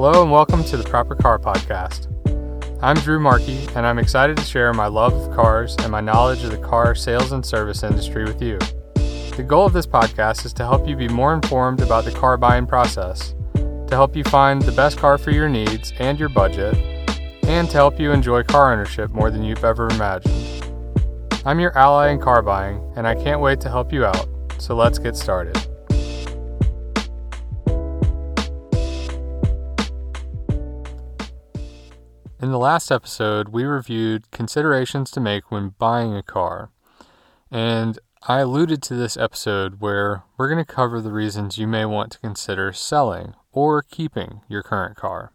[0.00, 2.06] Hello and welcome to the Proper Car Podcast.
[2.80, 6.44] I'm Drew Markey, and I'm excited to share my love of cars and my knowledge
[6.44, 8.60] of the car sales and service industry with you.
[9.36, 12.36] The goal of this podcast is to help you be more informed about the car
[12.36, 16.76] buying process, to help you find the best car for your needs and your budget,
[17.48, 20.64] and to help you enjoy car ownership more than you've ever imagined.
[21.44, 24.76] I'm your ally in car buying, and I can't wait to help you out, so
[24.76, 25.58] let's get started.
[32.40, 36.70] In the last episode, we reviewed considerations to make when buying a car.
[37.50, 41.84] And I alluded to this episode where we're going to cover the reasons you may
[41.84, 45.32] want to consider selling or keeping your current car.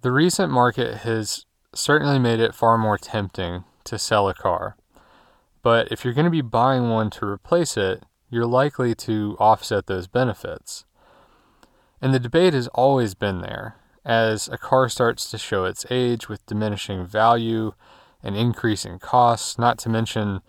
[0.00, 4.78] The recent market has certainly made it far more tempting to sell a car.
[5.62, 9.86] But if you're going to be buying one to replace it, you're likely to offset
[9.86, 10.86] those benefits.
[12.00, 13.76] And the debate has always been there
[14.06, 17.72] as a car starts to show its age with diminishing value
[18.22, 20.40] and increasing costs, not to mention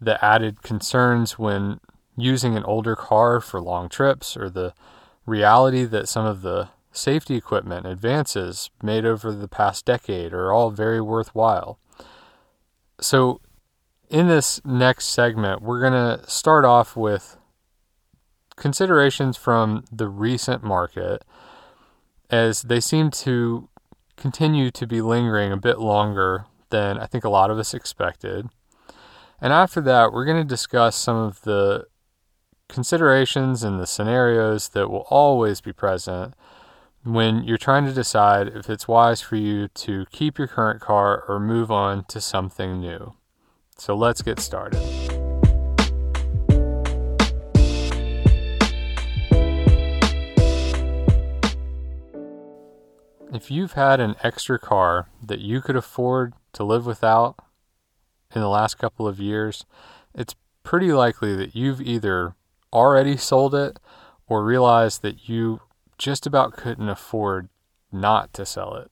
[0.00, 1.80] the added concerns when
[2.16, 4.72] using an older car for long trips or the
[5.26, 10.70] reality that some of the safety equipment advances made over the past decade are all
[10.70, 11.78] very worthwhile.
[13.00, 13.40] So,
[14.08, 17.36] in this next segment, we're going to start off with
[18.56, 21.24] considerations from the recent market
[22.30, 23.68] as they seem to
[24.16, 28.48] continue to be lingering a bit longer than I think a lot of us expected.
[29.40, 31.86] And after that, we're going to discuss some of the
[32.68, 36.34] considerations and the scenarios that will always be present
[37.02, 41.24] when you're trying to decide if it's wise for you to keep your current car
[41.26, 43.14] or move on to something new.
[43.76, 45.19] So let's get started.
[53.32, 57.36] If you've had an extra car that you could afford to live without
[58.34, 59.64] in the last couple of years,
[60.14, 62.34] it's pretty likely that you've either
[62.72, 63.78] already sold it
[64.26, 65.60] or realized that you
[65.96, 67.48] just about couldn't afford
[67.92, 68.90] not to sell it.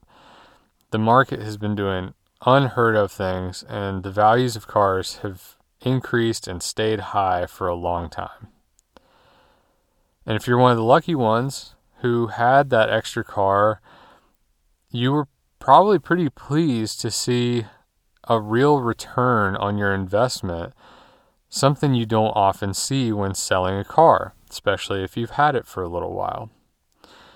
[0.91, 2.13] The market has been doing
[2.45, 7.75] unheard of things, and the values of cars have increased and stayed high for a
[7.75, 8.47] long time.
[10.25, 13.81] And if you're one of the lucky ones who had that extra car
[14.91, 15.27] you were
[15.59, 17.65] probably pretty pleased to see
[18.27, 20.73] a real return on your investment,
[21.49, 25.83] something you don't often see when selling a car, especially if you've had it for
[25.83, 26.49] a little while.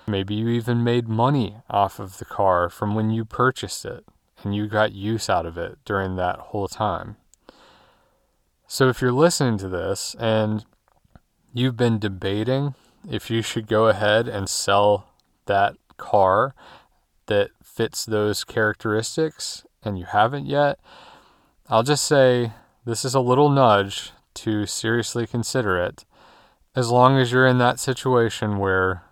[0.06, 4.04] Maybe you even made money off of the car from when you purchased it
[4.42, 7.16] and you got use out of it during that whole time.
[8.66, 10.64] So, if you're listening to this and
[11.52, 12.74] you've been debating
[13.08, 15.08] if you should go ahead and sell
[15.46, 16.54] that car
[17.26, 20.78] that fits those characteristics and you haven't yet,
[21.68, 22.52] I'll just say
[22.84, 26.04] this is a little nudge to seriously consider it
[26.74, 29.04] as long as you're in that situation where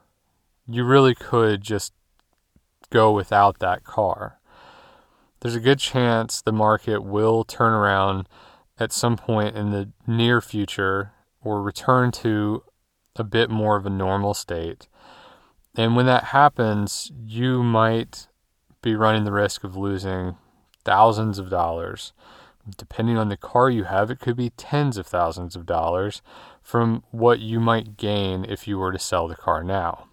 [0.67, 1.93] you really could just
[2.91, 4.39] go without that car.
[5.41, 8.29] There's a good chance the market will turn around
[8.79, 12.63] at some point in the near future or return to
[13.17, 14.89] a bit more of a normal state
[15.77, 18.29] and when that happens, you might
[18.83, 20.37] be running the risk of losing
[20.85, 22.13] thousands of dollars.
[22.77, 26.23] Depending on the car you have, it could be tens of thousands of dollars
[26.61, 30.09] from what you might gain if you were to sell the car now.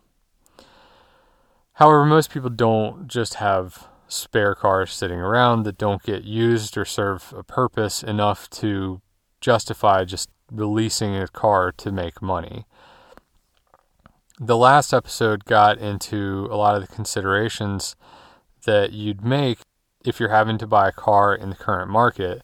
[1.73, 6.85] However, most people don't just have spare cars sitting around that don't get used or
[6.85, 9.01] serve a purpose enough to
[9.39, 12.65] justify just releasing a car to make money
[14.39, 17.95] the last episode got into a lot of the considerations
[18.65, 19.59] that you'd make
[20.05, 22.41] if you're having to buy a car in the current market,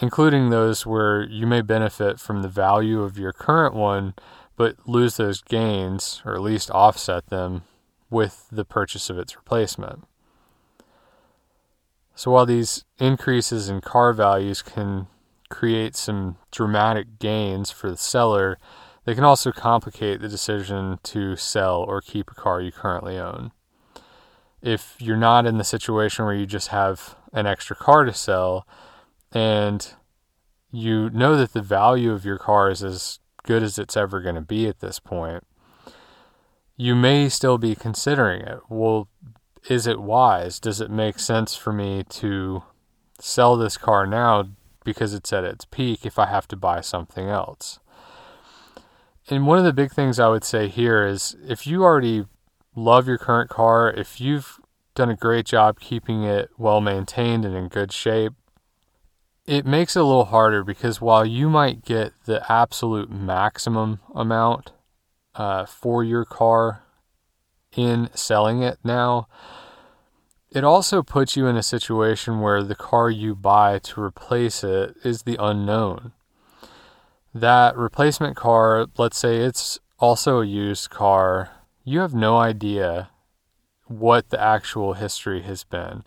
[0.00, 4.14] including those where you may benefit from the value of your current one
[4.56, 7.62] but lose those gains or at least offset them
[8.08, 10.04] with the purchase of its replacement.
[12.14, 15.08] So while these increases in car values can
[15.50, 18.58] create some dramatic gains for the seller,
[19.04, 23.52] they can also complicate the decision to sell or keep a car you currently own.
[24.62, 28.66] If you're not in the situation where you just have an extra car to sell
[29.32, 29.94] and
[30.70, 34.36] you know that the value of your car is as good as it's ever going
[34.36, 35.44] to be at this point,
[36.76, 38.60] you may still be considering it.
[38.68, 39.08] Well,
[39.68, 40.58] is it wise?
[40.58, 42.62] Does it make sense for me to
[43.20, 44.48] sell this car now
[44.82, 47.78] because it's at its peak if I have to buy something else?
[49.28, 52.26] And one of the big things I would say here is if you already
[52.76, 54.60] love your current car, if you've
[54.94, 58.34] done a great job keeping it well maintained and in good shape,
[59.46, 64.72] it makes it a little harder because while you might get the absolute maximum amount
[65.34, 66.82] uh, for your car
[67.76, 69.26] in selling it now,
[70.50, 74.94] it also puts you in a situation where the car you buy to replace it
[75.02, 76.12] is the unknown.
[77.34, 81.50] That replacement car, let's say it's also a used car,
[81.82, 83.10] you have no idea
[83.86, 86.04] what the actual history has been.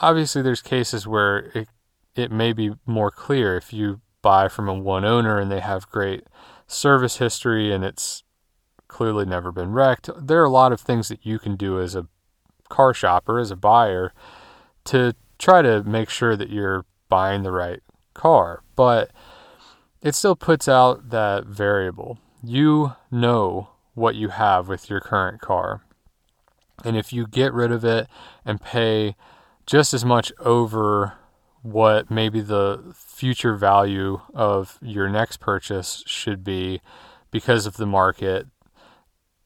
[0.00, 1.68] Obviously, there's cases where it
[2.14, 5.88] it may be more clear if you buy from a one owner and they have
[5.88, 6.24] great
[6.66, 8.24] service history and it's
[8.88, 10.10] clearly never been wrecked.
[10.18, 12.08] There are a lot of things that you can do as a
[12.68, 14.12] car shopper, as a buyer,
[14.86, 17.80] to try to make sure that you're buying the right
[18.14, 18.64] car.
[18.74, 19.12] But
[20.08, 22.18] it still puts out that variable.
[22.42, 25.82] You know what you have with your current car.
[26.82, 28.08] And if you get rid of it
[28.42, 29.16] and pay
[29.66, 31.18] just as much over
[31.60, 36.80] what maybe the future value of your next purchase should be
[37.30, 38.46] because of the market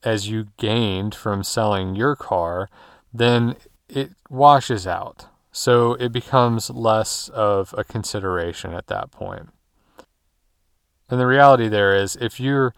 [0.05, 2.69] as you gained from selling your car,
[3.13, 3.57] then
[3.89, 5.27] it washes out.
[5.51, 9.49] So it becomes less of a consideration at that point.
[11.13, 12.73] And the reality there is if you're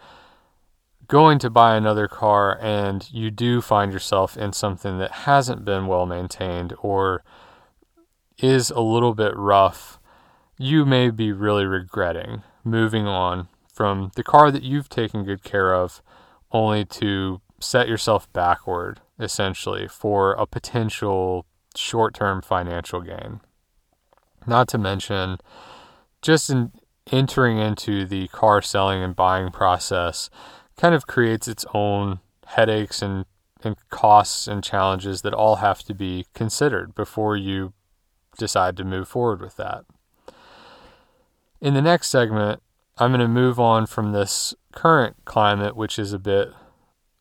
[1.07, 5.87] going to buy another car and you do find yourself in something that hasn't been
[5.87, 7.23] well maintained or
[8.37, 10.01] is a little bit rough,
[10.59, 15.73] you may be really regretting moving on from the car that you've taken good care
[15.73, 16.03] of
[16.51, 21.47] only to set yourself backward essentially for a potential
[21.77, 23.39] short term financial gain.
[24.45, 25.39] Not to mention,
[26.21, 26.73] just in
[27.11, 30.31] entering into the car selling and buying process
[30.77, 33.27] kind of creates its own headaches and,
[33.63, 37.73] and costs and challenges that all have to be considered before you
[38.39, 39.85] decide to move forward with that.
[41.61, 42.63] In the next segment,
[42.99, 46.53] I'm going to move on from this current climate, which is a bit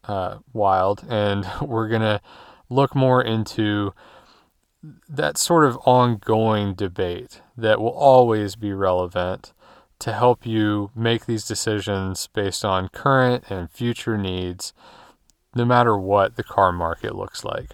[0.05, 2.21] uh, wild, and we're going to
[2.69, 3.93] look more into
[5.07, 9.53] that sort of ongoing debate that will always be relevant
[10.03, 14.73] to help you make these decisions based on current and future needs,
[15.55, 17.69] no matter what the car market looks like.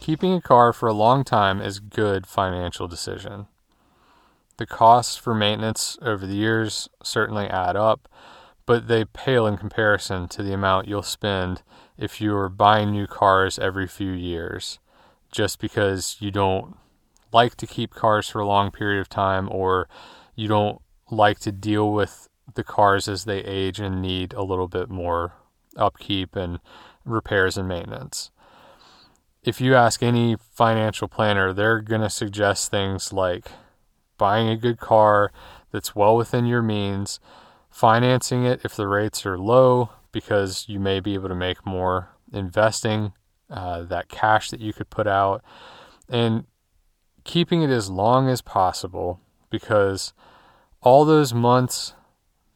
[0.00, 3.46] Keeping a car for a long time is a good financial decision.
[4.58, 8.10] The costs for maintenance over the years certainly add up,
[8.66, 11.62] but they pale in comparison to the amount you'll spend
[11.96, 14.78] if you are buying new cars every few years.
[15.30, 16.76] Just because you don't
[17.32, 19.88] like to keep cars for a long period of time or
[20.34, 20.80] you don't
[21.10, 25.34] like to deal with the cars as they age and need a little bit more
[25.76, 26.58] upkeep and
[27.04, 28.30] repairs and maintenance.
[29.42, 33.48] If you ask any financial planner, they're going to suggest things like
[34.18, 35.30] buying a good car
[35.70, 37.20] that's well within your means,
[37.76, 42.08] financing it if the rates are low, because you may be able to make more
[42.32, 43.12] investing
[43.50, 45.44] uh, that cash that you could put out,
[46.08, 46.46] and
[47.22, 49.20] keeping it as long as possible
[49.50, 50.14] because
[50.80, 51.92] all those months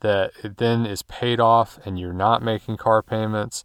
[0.00, 3.62] that it then is paid off and you're not making car payments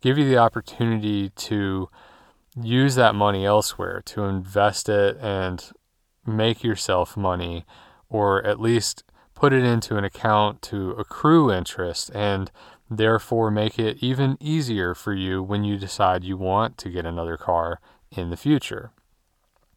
[0.00, 1.90] give you the opportunity to
[2.58, 5.72] use that money elsewhere to invest it and
[6.24, 7.66] make yourself money
[8.08, 12.50] or at least put it into an account to accrue interest and
[12.90, 17.36] therefore make it even easier for you when you decide you want to get another
[17.36, 18.90] car in the future.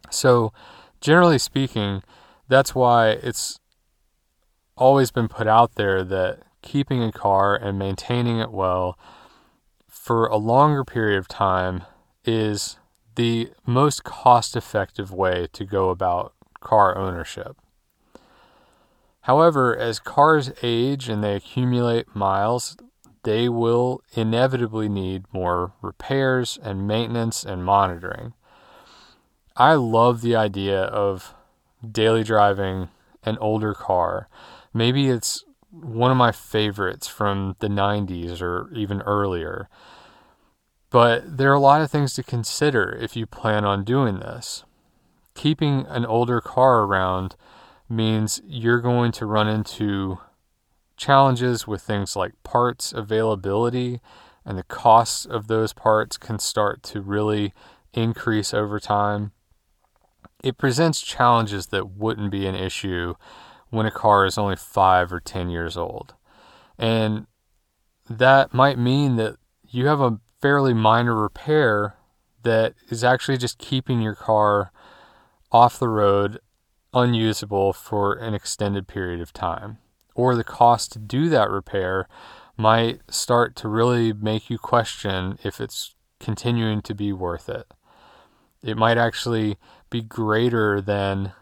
[0.10, 0.54] So,
[1.02, 2.04] generally speaking,
[2.48, 3.60] that's why it's
[4.76, 8.98] always been put out there that keeping a car and maintaining it well
[9.88, 11.84] for a longer period of time
[12.24, 12.78] is
[13.16, 17.58] the most cost effective way to go about car ownership.
[19.28, 22.78] However, as cars age and they accumulate miles,
[23.24, 28.32] they will inevitably need more repairs and maintenance and monitoring.
[29.58, 31.36] I love the idea of
[31.92, 32.88] daily driving
[33.24, 34.30] an older car.
[34.74, 39.68] Maybe it's one of my favorites from the 90s or even earlier.
[40.90, 44.64] But there are a lot of things to consider if you plan on doing this.
[45.34, 47.36] Keeping an older car around
[47.90, 50.20] means you're going to run into
[50.98, 54.02] challenges with things like parts availability,
[54.46, 57.54] and the costs of those parts can start to really
[57.94, 59.32] increase over time.
[60.44, 63.16] it presents challenges that wouldn't be an issue
[63.70, 66.14] when a car is only five or 10 years old.
[66.78, 67.26] And
[68.10, 71.96] that might mean that you have a fairly minor repair
[72.44, 74.72] that is actually just keeping your car
[75.52, 76.40] off the road
[76.98, 79.78] unusable for an extended period of time.
[80.16, 82.08] Or the cost to do that repair
[82.58, 87.68] might start to really make you question if it's continuing to be worth it.
[88.64, 89.58] It might actually
[89.90, 91.34] be greater than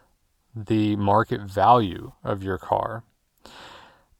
[0.54, 3.04] the market value of your car.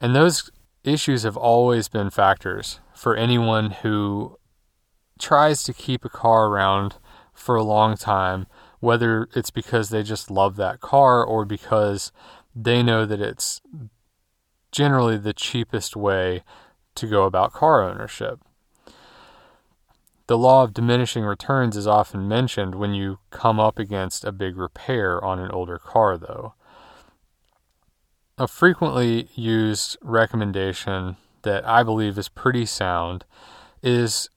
[0.00, 0.50] And those
[0.84, 4.38] issues have always been factors for anyone who
[5.18, 6.96] tries to keep a car around
[7.32, 8.46] for a long time,
[8.86, 12.12] whether it's because they just love that car or because
[12.54, 13.60] they know that it's
[14.70, 16.44] generally the cheapest way
[16.94, 18.38] to go about car ownership.
[20.28, 24.56] The law of diminishing returns is often mentioned when you come up against a big
[24.56, 26.54] repair on an older car, though.
[28.38, 33.24] A frequently used recommendation that I believe is pretty sound
[33.82, 34.30] is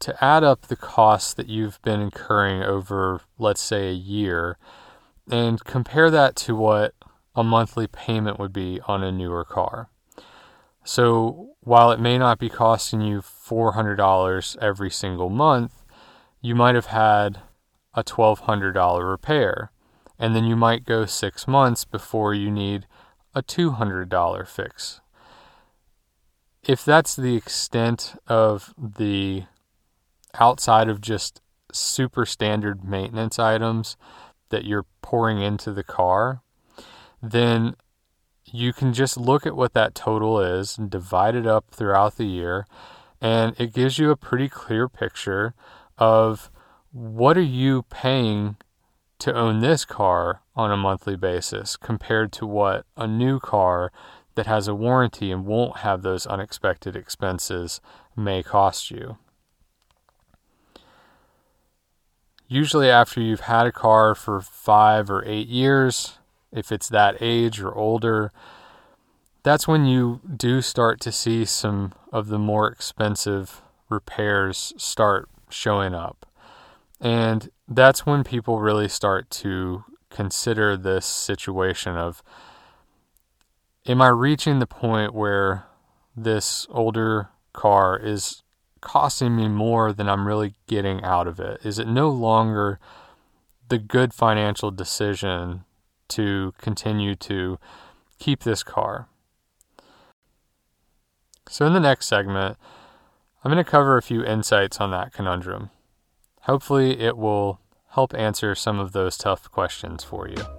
[0.00, 4.58] to add up the costs that you've been incurring over, let's say, a year
[5.30, 6.94] and compare that to what
[7.34, 9.88] a monthly payment would be on a newer car.
[10.84, 15.84] So while it may not be costing you $400 every single month,
[16.40, 17.42] you might have had
[17.94, 19.70] a $1,200 repair.
[20.18, 22.86] And then you might go six months before you need
[23.34, 25.00] a $200 fix.
[26.64, 29.44] If that's the extent of the
[30.34, 31.40] outside of just
[31.72, 33.96] super standard maintenance items
[34.50, 36.42] that you're pouring into the car,
[37.22, 37.74] then
[38.44, 42.24] you can just look at what that total is and divide it up throughout the
[42.24, 42.66] year,
[43.20, 45.54] and it gives you a pretty clear picture
[45.98, 46.50] of
[46.92, 48.56] what are you paying
[49.18, 53.92] to own this car on a monthly basis compared to what a new car
[54.36, 57.80] that has a warranty and won't have those unexpected expenses
[58.16, 59.18] may cost you.
[62.48, 66.18] Usually, after you've had a car for five or eight years,
[66.50, 68.32] if it's that age or older,
[69.42, 75.94] that's when you do start to see some of the more expensive repairs start showing
[75.94, 76.26] up.
[77.00, 82.22] And that's when people really start to consider this situation of
[83.86, 85.66] am I reaching the point where
[86.16, 88.42] this older car is
[88.80, 91.60] costing me more than I'm really getting out of it?
[91.64, 92.78] Is it no longer
[93.68, 95.64] the good financial decision
[96.08, 97.58] to continue to
[98.18, 99.08] keep this car.
[101.48, 102.58] So, in the next segment,
[103.42, 105.70] I'm going to cover a few insights on that conundrum.
[106.42, 110.57] Hopefully, it will help answer some of those tough questions for you.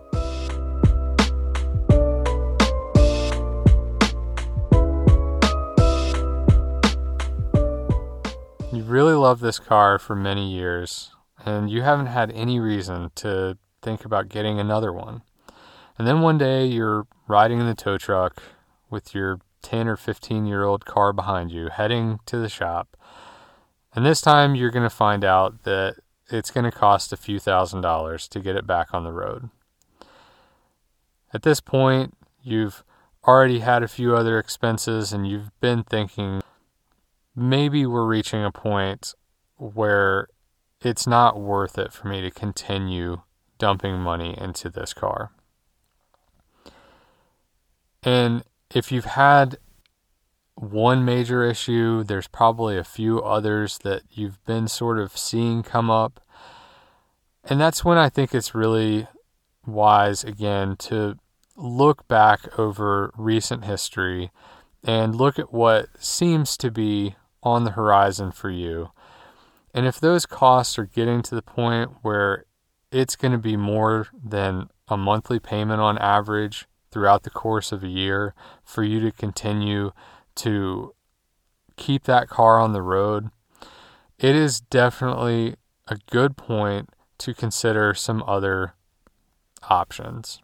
[8.71, 11.09] You really love this car for many years,
[11.43, 15.23] and you haven't had any reason to think about getting another one.
[15.97, 18.43] And then one day you're riding in the tow truck
[18.87, 22.95] with your 10 or 15 year old car behind you, heading to the shop.
[23.95, 25.95] And this time you're going to find out that
[26.27, 29.49] it's going to cost a few thousand dollars to get it back on the road.
[31.33, 32.83] At this point, you've
[33.27, 36.41] already had a few other expenses and you've been thinking
[37.39, 39.13] maybe we're reaching a point
[39.57, 40.27] where
[40.81, 43.21] it's not worth it for me to continue
[43.57, 45.31] dumping money into this car.
[48.03, 48.43] And
[48.73, 49.57] if you've had
[50.55, 55.89] one major issue, there's probably a few others that you've been sort of seeing come
[55.89, 56.19] up.
[57.43, 59.07] And that's when I think it's really
[59.65, 61.17] wise, again, to
[61.55, 64.31] look back over recent history
[64.83, 68.91] and look at what seems to be on the horizon for you.
[69.73, 72.45] And if those costs are getting to the point where
[72.91, 77.83] it's going to be more than a monthly payment on average, throughout the course of
[77.83, 79.91] a year for you to continue
[80.35, 80.93] to
[81.77, 83.29] keep that car on the road,
[84.17, 85.55] it is definitely
[85.87, 88.73] a good point to consider some other
[89.69, 90.41] options.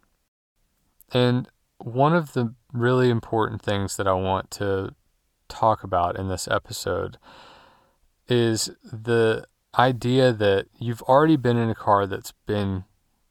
[1.11, 1.47] And
[1.77, 4.93] one of the really important things that I want to
[5.47, 7.17] talk about in this episode
[8.27, 9.45] is the
[9.77, 12.85] idea that you've already been in a car that's been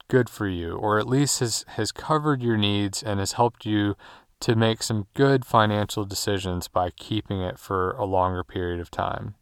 [0.09, 3.97] good for you, or at least has, has covered your needs and has helped you
[4.41, 9.35] to make some good financial decisions by keeping it for a longer period of time.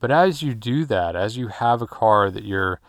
[0.00, 2.80] But as you do that, as you have a car that you're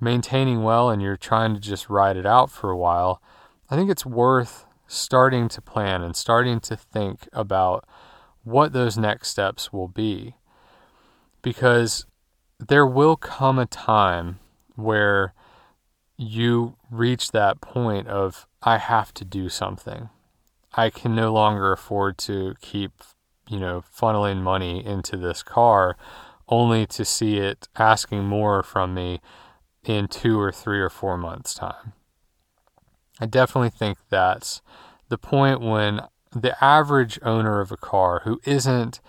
[0.00, 3.22] maintaining well and you're trying to just ride it out for a while,
[3.70, 7.86] I think it's worth starting to plan and starting to think about
[8.42, 10.34] what those next steps will be.
[11.42, 12.06] Because
[12.58, 14.40] there will come a time
[14.74, 15.34] where
[16.16, 20.08] you reach that point of, I have to do something.
[20.74, 22.92] I can no longer afford to keep,
[23.48, 25.96] you know, funneling money into this car
[26.48, 29.20] only to see it asking more from me
[29.84, 31.92] in two or three or four months' time.
[33.20, 34.60] I definitely think that's
[35.08, 39.00] the point when the average owner of a car who isn't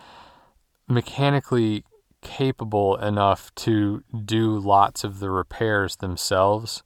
[0.88, 1.84] mechanically
[2.22, 6.84] capable enough to do lots of the repairs themselves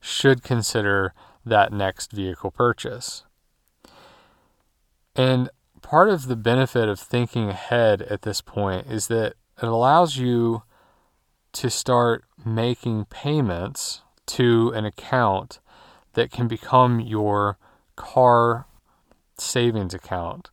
[0.00, 1.12] should consider
[1.44, 3.24] that next vehicle purchase.
[5.14, 5.48] And
[5.80, 10.62] part of the benefit of thinking ahead at this point is that it allows you
[11.52, 15.60] to start making payments to an account
[16.16, 17.58] that can become your
[17.94, 18.66] car
[19.38, 20.50] savings account.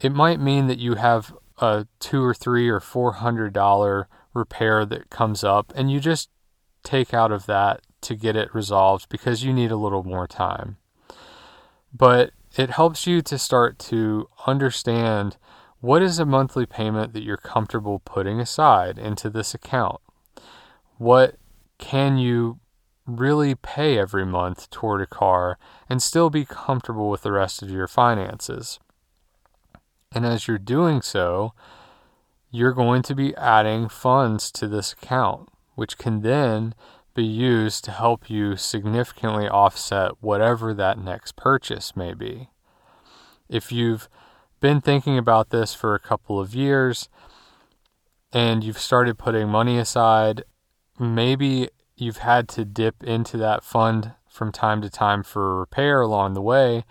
[0.00, 4.84] It might mean that you have a two or three or four hundred dollar repair
[4.84, 6.28] that comes up and you just
[6.82, 10.76] take out of that to get it resolved because you need a little more time.
[11.92, 15.36] But it helps you to start to understand
[15.80, 20.00] what is a monthly payment that you're comfortable putting aside into this account?
[20.96, 21.36] What
[21.78, 22.58] can you
[23.08, 27.70] really pay every month toward a car and still be comfortable with the rest of
[27.70, 28.78] your finances?
[30.12, 31.52] And as you're doing so,
[32.50, 36.74] you're going to be adding funds to this account, which can then
[37.14, 42.48] be used to help you significantly offset whatever that next purchase may be.
[43.48, 44.08] If you've
[44.60, 47.08] been thinking about this for a couple of years
[48.32, 50.44] and you've started putting money aside,
[50.98, 56.34] maybe you've had to dip into that fund from time to time for repair along
[56.34, 56.84] the way,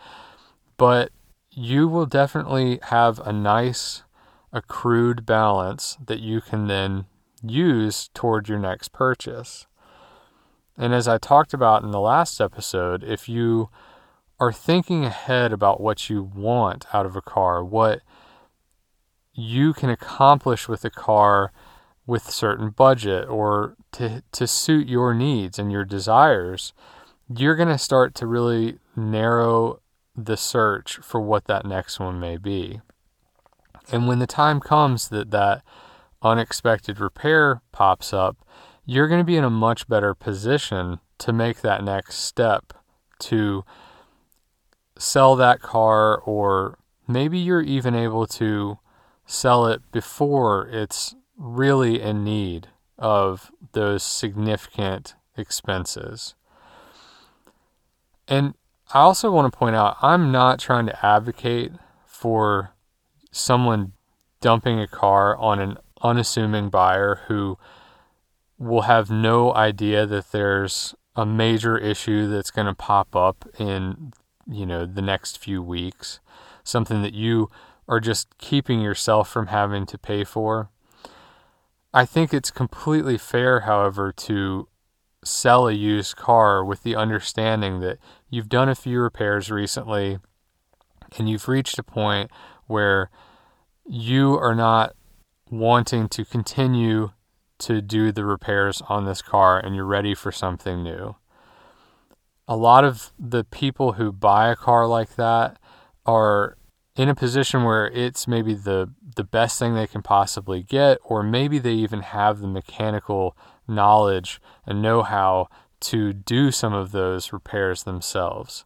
[0.77, 1.11] but
[1.51, 4.03] you will definitely have a nice
[4.51, 7.05] accrued balance that you can then
[7.43, 9.65] use toward your next purchase.
[10.77, 13.69] And as I talked about in the last episode, if you
[14.39, 18.01] are thinking ahead about what you want out of a car, what
[19.33, 21.51] you can accomplish with a car
[22.07, 26.73] with certain budget or to, to suit your needs and your desires,
[27.29, 29.81] you're going to start to really narrow
[30.15, 32.79] the search for what that next one may be.
[33.91, 35.61] And when the time comes that that
[36.21, 38.37] unexpected repair pops up,
[38.85, 42.73] you're going to be in a much better position to make that next step
[43.19, 43.65] to
[44.97, 48.79] sell that car, or maybe you're even able to
[49.25, 56.35] sell it before it's really in need of those significant expenses.
[58.27, 58.55] And
[58.93, 61.71] I also want to point out I'm not trying to advocate
[62.05, 62.71] for
[63.31, 63.93] someone
[64.41, 67.57] dumping a car on an unassuming buyer who
[68.57, 74.13] will have no idea that there's a major issue that's going to pop up in
[74.49, 76.19] you know the next few weeks
[76.63, 77.49] something that you
[77.87, 80.69] are just keeping yourself from having to pay for
[81.97, 84.67] i think it's completely fair however to
[85.23, 87.97] sell a used car with the understanding that
[88.29, 90.19] you've done a few repairs recently
[91.17, 92.29] and you've reached a point
[92.67, 93.09] where
[93.85, 94.95] you are not
[95.49, 97.11] wanting to continue
[97.57, 101.15] to do the repairs on this car and you're ready for something new.
[102.47, 105.57] A lot of the people who buy a car like that
[106.05, 106.57] are
[106.97, 111.23] in a position where it's maybe the the best thing they can possibly get or
[111.23, 115.47] maybe they even have the mechanical knowledge and know-how
[115.79, 118.65] to do some of those repairs themselves.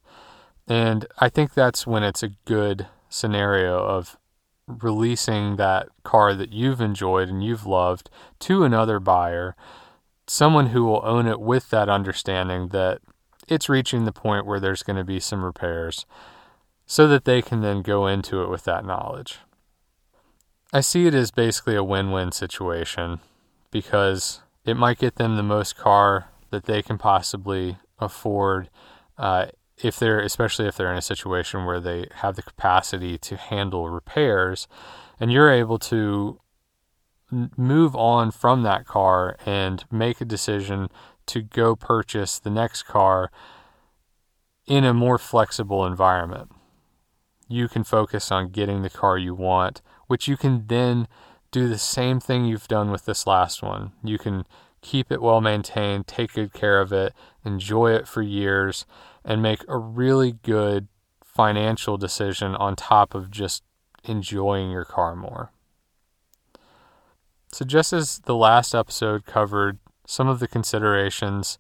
[0.67, 4.17] And I think that's when it's a good scenario of
[4.67, 9.55] releasing that car that you've enjoyed and you've loved to another buyer,
[10.27, 13.01] someone who will own it with that understanding that
[13.49, 16.05] it's reaching the point where there's going to be some repairs
[16.91, 19.37] so that they can then go into it with that knowledge.
[20.73, 23.21] I see it as basically a win win situation
[23.71, 28.69] because it might get them the most car that they can possibly afford
[29.17, 29.45] uh,
[29.81, 33.87] if they're especially if they're in a situation where they have the capacity to handle
[33.87, 34.67] repairs
[35.17, 36.41] and you're able to
[37.55, 40.89] move on from that car and make a decision
[41.25, 43.31] to go purchase the next car
[44.67, 46.51] in a more flexible environment.
[47.51, 51.09] You can focus on getting the car you want, which you can then
[51.51, 53.91] do the same thing you've done with this last one.
[54.01, 54.45] You can
[54.81, 58.85] keep it well maintained, take good care of it, enjoy it for years,
[59.25, 60.87] and make a really good
[61.25, 63.63] financial decision on top of just
[64.05, 65.51] enjoying your car more.
[67.51, 71.59] So, just as the last episode covered some of the considerations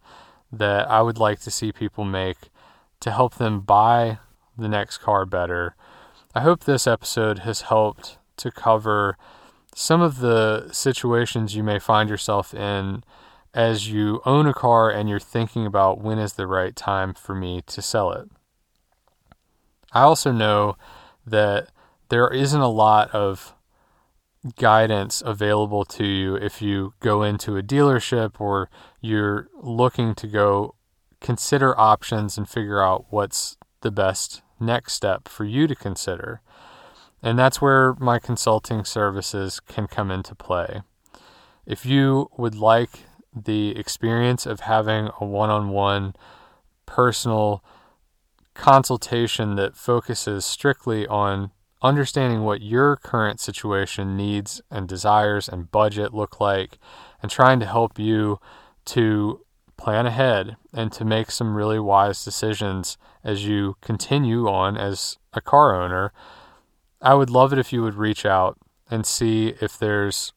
[0.53, 2.49] that I would like to see people make
[3.01, 4.19] to help them buy
[4.61, 5.75] the next car better,
[6.33, 9.17] I hope this episode has helped to cover
[9.75, 13.03] some of the situations you may find yourself in
[13.53, 17.35] as you own a car and you're thinking about when is the right time for
[17.35, 18.29] me to sell it.
[19.91, 20.77] I also know
[21.25, 21.69] that
[22.09, 23.53] there isn't a lot of
[24.57, 28.69] guidance available to you if you go into a dealership or
[28.99, 30.75] you're looking to go
[31.19, 36.41] consider options and figure out what's the best next step for you to consider.
[37.23, 40.81] And that's where my consulting services can come into play.
[41.65, 43.01] If you would like
[43.35, 46.15] the experience of having a one on one
[46.85, 47.63] personal
[48.53, 56.13] consultation that focuses strictly on understanding what your current situation needs and desires and budget
[56.13, 56.77] look like,
[57.21, 58.39] and trying to help you
[58.85, 59.41] to
[59.81, 65.41] plan ahead and to make some really wise decisions as you continue on as a
[65.41, 66.13] car owner.
[67.01, 68.59] I would love it if you would reach out
[68.91, 70.33] and see if there's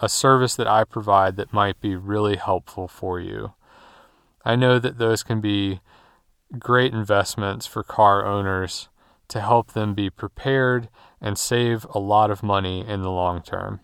[0.00, 3.52] a service that I provide that might be really helpful for you.
[4.46, 5.80] I know that those can be
[6.58, 8.88] great investments for car owners
[9.28, 10.88] to help them be prepared
[11.20, 13.80] and save a lot of money in the long term.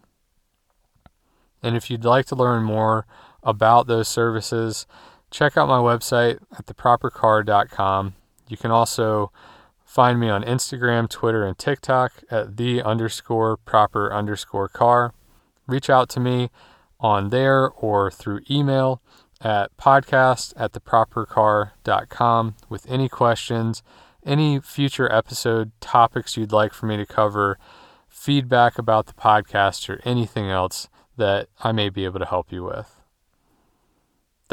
[1.62, 3.06] And if you'd like to learn more
[3.42, 4.86] about those services,
[5.30, 8.14] check out my website at thepropercar.com.
[8.48, 9.32] You can also
[9.84, 15.14] find me on Instagram, Twitter, and TikTok at the underscore proper underscore car.
[15.66, 16.50] Reach out to me
[17.00, 19.00] on there or through email
[19.40, 23.82] at podcast at thepropercar.com with any questions
[24.24, 27.58] any future episode topics you'd like for me to cover,
[28.08, 32.64] feedback about the podcast, or anything else that I may be able to help you
[32.64, 33.01] with.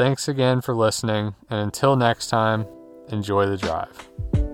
[0.00, 2.66] Thanks again for listening, and until next time,
[3.10, 4.49] enjoy the drive.